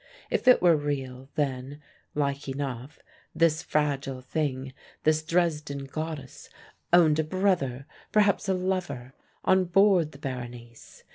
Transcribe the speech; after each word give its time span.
If 0.31 0.47
it 0.47 0.63
were 0.63 0.75
real, 0.75 1.29
then 1.35 1.79
(like 2.15 2.49
enough) 2.49 2.97
this 3.35 3.61
fragile 3.61 4.19
thing, 4.21 4.73
this 5.03 5.21
Dresden 5.23 5.85
goddess, 5.85 6.49
owned 6.91 7.19
a 7.19 7.23
brother, 7.23 7.85
perhaps 8.11 8.49
a 8.49 8.55
lover, 8.55 9.13
on 9.45 9.65
board 9.65 10.11
the 10.11 10.17
Berenice. 10.17 11.03